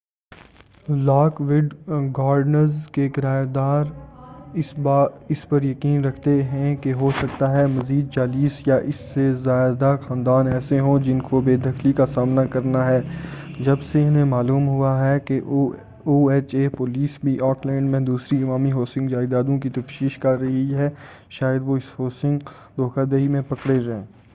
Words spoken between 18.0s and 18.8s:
دوسری عوامی